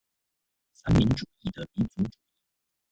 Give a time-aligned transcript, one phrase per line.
[0.73, 2.13] 三民主義的民族主義